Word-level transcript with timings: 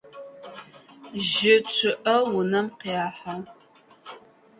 Жьы 1.27 1.55
чъыӏэ 1.73 2.15
унэм 2.37 2.67
къехьэ. 2.79 3.35